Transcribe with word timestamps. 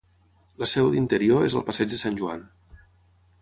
La 0.61 0.67
seu 0.71 0.89
d'Interior 0.95 1.45
és 1.49 1.59
al 1.59 1.67
passeig 1.69 1.93
de 1.93 2.01
Sant 2.05 2.19
Joan. 2.23 2.43